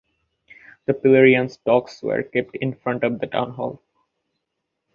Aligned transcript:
The 0.87 0.95
pillory 0.95 1.35
and 1.35 1.51
stocks 1.51 2.01
were 2.01 2.23
kept 2.23 2.55
in 2.55 2.73
front 2.73 3.03
of 3.03 3.19
the 3.19 3.27
town 3.27 3.51
hall. 3.51 3.83